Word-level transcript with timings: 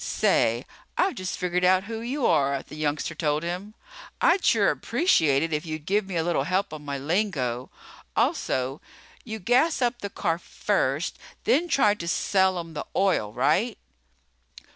"Say, 0.03 0.65
I've 0.97 1.13
just 1.13 1.37
figured 1.37 1.63
out 1.63 1.83
who 1.83 2.01
you 2.01 2.25
are," 2.25 2.63
the 2.63 2.75
youngster 2.75 3.13
told 3.13 3.43
him. 3.43 3.75
"I'd 4.19 4.43
sure 4.43 4.71
appreciate 4.71 5.43
it 5.43 5.53
if 5.53 5.63
you'd 5.63 5.85
give 5.85 6.07
me 6.07 6.15
a 6.15 6.23
little 6.23 6.45
help 6.45 6.73
on 6.73 6.83
my 6.83 6.97
lingo. 6.97 7.69
Also, 8.15 8.81
you 9.23 9.37
gas 9.37 9.79
up 9.79 9.99
the 9.99 10.09
car 10.09 10.39
first, 10.39 11.19
then 11.43 11.67
try 11.67 11.93
to 11.93 12.07
sell 12.07 12.57
'em 12.57 12.73
the 12.73 12.87
oil 12.95 13.31
right?" 13.31 13.77